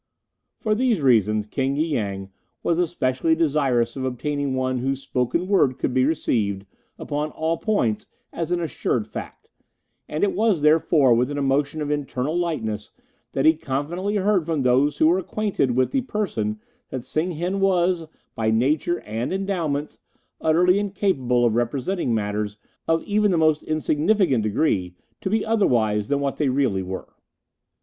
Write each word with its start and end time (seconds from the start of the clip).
For 0.57 0.73
these 0.73 0.99
reasons 1.01 1.45
King 1.45 1.75
y 1.75 1.81
Yang 1.83 2.31
was 2.63 2.79
especially 2.79 3.35
desirous 3.35 3.95
of 3.95 4.03
obtaining 4.03 4.55
one 4.55 4.79
whose 4.79 5.03
spoken 5.03 5.45
word 5.47 5.77
could 5.77 5.93
be 5.93 6.05
received, 6.05 6.65
upon 6.97 7.29
all 7.29 7.57
points, 7.59 8.07
as 8.33 8.51
an 8.51 8.59
assured 8.59 9.05
fact, 9.05 9.51
and 10.09 10.23
it 10.23 10.33
was, 10.33 10.63
therefore, 10.63 11.13
with 11.13 11.29
an 11.29 11.37
emotion 11.37 11.83
of 11.83 11.91
internal 11.91 12.35
lightness 12.35 12.89
that 13.33 13.45
he 13.45 13.53
confidently 13.53 14.15
heard 14.15 14.43
from 14.43 14.63
those 14.63 14.97
who 14.97 15.05
were 15.05 15.19
acquainted 15.19 15.75
with 15.75 15.91
the 15.91 16.01
person 16.01 16.59
that 16.89 17.03
Sen 17.03 17.33
Heng 17.33 17.59
was, 17.59 18.07
by 18.33 18.49
nature 18.49 19.01
and 19.01 19.31
endowments, 19.31 19.99
utterly 20.41 20.79
incapable 20.79 21.45
of 21.45 21.53
representing 21.53 22.11
matters 22.11 22.57
of 22.87 23.03
even 23.03 23.29
the 23.29 23.37
most 23.37 23.61
insignificant 23.61 24.41
degree 24.41 24.95
to 25.19 25.29
be 25.29 25.45
otherwise 25.45 26.07
than 26.07 26.19
what 26.19 26.37
they 26.37 26.49
really 26.49 26.81
were. 26.81 27.09